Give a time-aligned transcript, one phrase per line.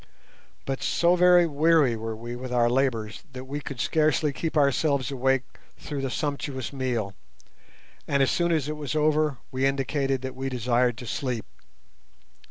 [0.65, 5.11] But so very weary were we with our labours that we could scarcely keep ourselves
[5.11, 5.43] awake
[5.77, 7.13] through the sumptuous meal,
[8.07, 11.45] and as soon as it was over we indicated that we desired to sleep.